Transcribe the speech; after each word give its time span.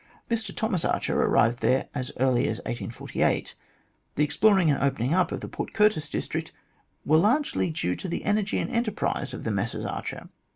Mr 0.31 0.49
Thomas 0.55 0.83
Archer 0.83 1.21
arrived 1.21 1.59
there 1.59 1.87
as 1.93 2.11
early 2.19 2.45
as 2.47 2.57
1848. 2.65 3.53
The 4.15 4.23
exploring 4.23 4.71
and 4.71 4.81
opening 4.81 5.13
up 5.13 5.31
of 5.31 5.41
the 5.41 5.47
Port 5.47 5.73
Curtis 5.73 6.09
district 6.09 6.51
were 7.05 7.17
largely 7.17 7.69
due 7.69 7.95
to 7.97 8.07
the 8.09 8.25
energy 8.25 8.57
and 8.57 8.71
enterprise 8.71 9.31
of 9.31 9.43
the 9.43 9.51
Messrs 9.51 9.85
Archer. 9.85 10.29